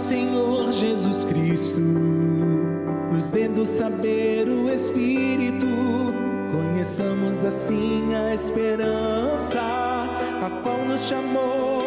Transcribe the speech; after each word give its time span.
Senhor 0.00 0.72
Jesus 0.72 1.24
Cristo, 1.26 1.80
nos 3.12 3.30
dando 3.30 3.66
saber 3.66 4.48
o 4.48 4.70
Espírito, 4.70 5.66
conheçamos 6.50 7.44
assim 7.44 8.14
a 8.14 8.32
esperança 8.32 9.60
a 9.60 10.50
qual 10.62 10.86
nos 10.86 11.02
chamou 11.02 11.82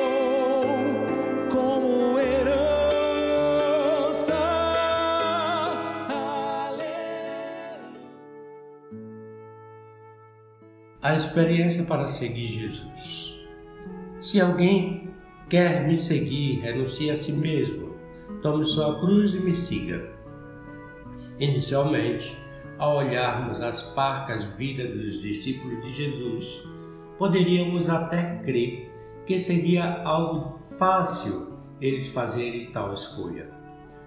como 1.51 2.19
herança. 2.19 2.53
Aleluia. 6.69 6.85
A 11.01 11.15
experiência 11.15 11.83
para 11.85 12.05
seguir 12.05 12.47
Jesus. 12.47 13.39
Se 14.21 14.39
alguém 14.39 15.09
quer 15.49 15.87
me 15.87 15.97
seguir, 15.97 16.59
renuncie 16.59 17.09
a 17.09 17.15
si 17.15 17.33
mesmo 17.33 17.92
tome 18.41 18.65
sua 18.65 18.99
cruz 18.99 19.33
e 19.33 19.39
me 19.39 19.53
siga. 19.55 20.11
Inicialmente, 21.39 22.37
ao 22.77 22.97
olharmos 22.97 23.61
as 23.61 23.81
parcas 23.93 24.43
vidas 24.57 24.91
dos 24.91 25.21
discípulos 25.21 25.81
de 25.83 25.93
Jesus, 25.93 26.67
poderíamos 27.17 27.89
até 27.89 28.41
crer 28.43 28.91
que 29.25 29.39
seria 29.39 30.03
algo 30.03 30.59
fácil 30.77 31.57
eles 31.79 32.09
fazerem 32.09 32.71
tal 32.71 32.93
escolha. 32.93 33.49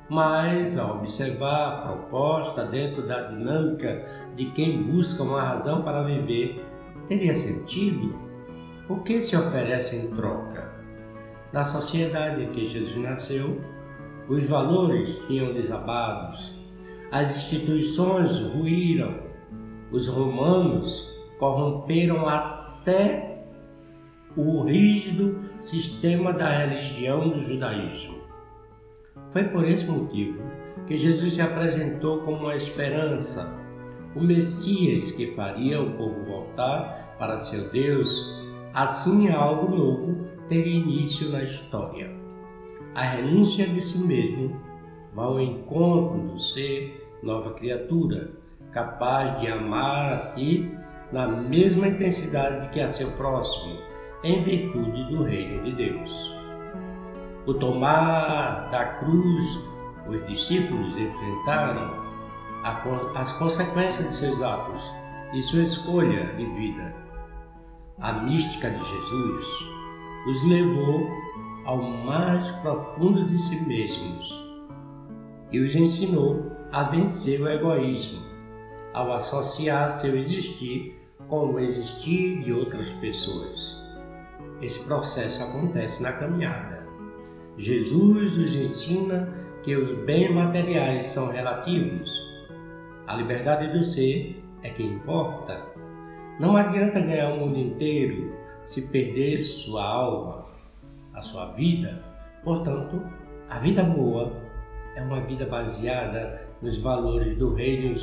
Mas, 0.08 0.78
ao 0.78 0.98
observar 0.98 1.68
a 1.68 1.76
proposta 1.82 2.64
dentro 2.64 3.06
da 3.06 3.22
dinâmica 3.22 4.06
de 4.36 4.46
quem 4.52 4.82
busca 4.82 5.22
uma 5.22 5.42
razão 5.42 5.82
para 5.82 6.04
viver, 6.04 6.64
teria 7.08 7.34
sentido? 7.34 8.14
O 8.88 8.98
que 9.00 9.20
se 9.20 9.36
oferece 9.36 9.96
em 9.96 10.10
troca? 10.14 10.70
Na 11.52 11.64
sociedade 11.64 12.42
em 12.42 12.50
que 12.50 12.64
Jesus 12.64 12.96
nasceu, 12.96 13.60
os 14.28 14.44
valores 14.44 15.18
tinham 15.26 15.52
desabados, 15.52 16.56
as 17.10 17.36
instituições 17.36 18.40
ruíram, 18.40 19.14
os 19.92 20.08
romanos 20.08 21.14
corromperam 21.38 22.28
até 22.28 23.44
o 24.36 24.62
rígido 24.64 25.40
sistema 25.60 26.32
da 26.32 26.48
religião 26.58 27.28
do 27.28 27.40
judaísmo. 27.40 28.16
Foi 29.30 29.44
por 29.44 29.64
esse 29.64 29.86
motivo 29.90 30.42
que 30.86 30.96
Jesus 30.96 31.34
se 31.34 31.40
apresentou 31.40 32.20
como 32.20 32.38
uma 32.38 32.56
esperança, 32.56 33.64
o 34.14 34.20
Messias 34.20 35.12
que 35.12 35.34
faria 35.34 35.80
o 35.80 35.92
povo 35.92 36.24
voltar 36.24 37.16
para 37.18 37.38
seu 37.38 37.70
Deus. 37.70 38.34
Assim, 38.72 39.28
algo 39.28 39.74
novo 39.74 40.26
teria 40.48 40.76
início 40.76 41.28
na 41.30 41.42
história. 41.42 42.15
A 42.96 43.02
renúncia 43.02 43.66
de 43.66 43.82
si 43.82 43.98
mesmo 44.06 44.58
vai 45.14 45.26
ao 45.26 45.38
encontro 45.38 46.32
do 46.32 46.40
ser 46.40 47.06
nova 47.22 47.52
criatura, 47.52 48.30
capaz 48.72 49.38
de 49.38 49.48
amar 49.48 50.14
a 50.14 50.18
si 50.18 50.74
na 51.12 51.28
mesma 51.28 51.88
intensidade 51.88 52.70
que 52.70 52.80
a 52.80 52.90
seu 52.90 53.10
próximo, 53.10 53.76
em 54.24 54.42
virtude 54.42 55.04
do 55.10 55.24
reino 55.24 55.62
de 55.64 55.72
Deus. 55.72 56.40
O 57.44 57.52
tomar 57.52 58.70
da 58.70 58.86
cruz, 58.86 59.44
os 60.08 60.26
discípulos 60.28 60.96
enfrentaram 60.96 62.02
as 63.14 63.30
consequências 63.32 64.08
de 64.08 64.16
seus 64.16 64.40
atos 64.40 64.90
e 65.34 65.42
sua 65.42 65.64
escolha 65.64 66.34
de 66.34 66.46
vida. 66.46 66.94
A 67.98 68.14
mística 68.14 68.70
de 68.70 68.78
Jesus 68.78 69.46
os 70.28 70.48
levou 70.48 71.10
ao 71.66 71.82
mais 71.82 72.48
profundo 72.62 73.26
de 73.26 73.36
si 73.36 73.68
mesmos 73.68 74.46
e 75.50 75.58
os 75.58 75.74
ensinou 75.74 76.52
a 76.70 76.84
vencer 76.84 77.40
o 77.40 77.48
egoísmo, 77.48 78.22
ao 78.92 79.12
associar 79.12 79.90
seu 79.90 80.16
existir 80.16 80.96
com 81.28 81.52
o 81.52 81.58
existir 81.58 82.42
de 82.42 82.52
outras 82.52 82.88
pessoas. 82.90 83.84
Esse 84.62 84.86
processo 84.86 85.42
acontece 85.42 86.02
na 86.02 86.12
caminhada. 86.12 86.86
Jesus 87.58 88.36
os 88.36 88.54
ensina 88.54 89.34
que 89.62 89.74
os 89.74 90.04
bens 90.04 90.32
materiais 90.32 91.06
são 91.06 91.32
relativos. 91.32 92.10
A 93.06 93.16
liberdade 93.16 93.76
do 93.76 93.82
ser 93.82 94.42
é 94.62 94.70
que 94.70 94.82
importa. 94.82 95.62
Não 96.38 96.56
adianta 96.56 97.00
ganhar 97.00 97.34
o 97.34 97.40
mundo 97.40 97.58
inteiro 97.58 98.32
se 98.64 98.88
perder 98.88 99.42
sua 99.42 99.84
alma, 99.84 100.46
a 101.16 101.22
sua 101.22 101.46
vida. 101.52 101.98
Portanto, 102.44 103.02
a 103.48 103.58
vida 103.58 103.82
boa 103.82 104.32
é 104.94 105.02
uma 105.02 105.20
vida 105.22 105.46
baseada 105.46 106.46
nos 106.62 106.78
valores 106.78 107.36
do 107.36 107.54
reino, 107.54 107.96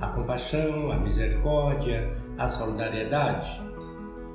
a 0.00 0.08
compaixão, 0.08 0.92
a 0.92 0.98
misericórdia, 0.98 2.12
a 2.36 2.48
solidariedade. 2.48 3.62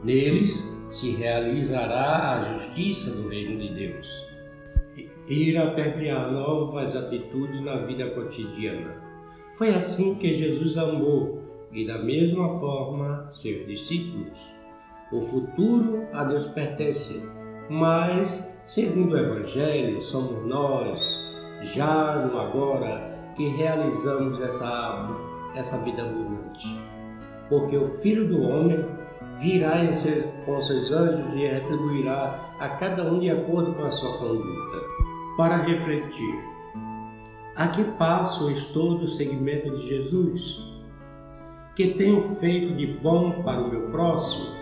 Neles 0.04 0.80
se 0.92 1.16
realizará 1.16 2.34
a 2.34 2.44
justiça 2.44 3.22
do 3.22 3.30
reino 3.30 3.60
de 3.60 3.74
Deus. 3.74 4.30
Irá 5.28 5.72
permear 5.72 6.32
novas 6.32 6.96
atitudes 6.96 7.62
na 7.62 7.78
vida 7.78 8.10
cotidiana. 8.12 8.96
Foi 9.54 9.76
assim 9.76 10.16
que 10.16 10.34
Jesus 10.34 10.78
amou 10.78 11.40
e 11.72 11.86
da 11.86 12.00
mesma 12.00 12.58
forma 12.60 13.28
seus 13.30 13.68
discípulos. 13.68 14.40
O 15.12 15.22
futuro 15.22 16.08
a 16.14 16.24
Deus 16.24 16.48
pertence, 16.48 17.22
mas, 17.70 18.62
segundo 18.66 19.14
o 19.14 19.18
Evangelho, 19.18 20.02
somos 20.02 20.46
nós, 20.48 21.30
já 21.62 22.16
no 22.16 22.40
agora, 22.40 23.16
que 23.36 23.48
realizamos 23.50 24.42
essa, 24.42 25.08
essa 25.56 25.84
vida 25.84 26.02
abundante. 26.02 26.68
Porque 27.48 27.78
o 27.78 27.98
Filho 28.00 28.28
do 28.28 28.42
Homem 28.42 28.86
virá 29.40 29.94
seu, 29.96 30.32
com 30.46 30.62
seus 30.62 30.92
anjos 30.92 31.34
e 31.34 31.48
retribuirá 31.48 32.40
a 32.60 32.70
cada 32.70 33.04
um 33.04 33.20
de 33.20 33.30
acordo 33.30 33.74
com 33.76 33.86
a 33.86 33.92
sua 33.92 34.18
conduta. 34.18 34.78
Para 35.38 35.58
refletir, 35.58 36.44
a 37.56 37.68
que 37.68 37.84
passo 37.84 38.52
estou 38.52 38.98
do 38.98 39.08
seguimento 39.08 39.70
de 39.72 39.88
Jesus? 39.88 40.68
Que 41.76 41.94
tenho 41.94 42.22
feito 42.36 42.76
de 42.76 42.88
bom 42.88 43.44
para 43.44 43.62
o 43.62 43.70
meu 43.70 43.90
próximo? 43.92 44.59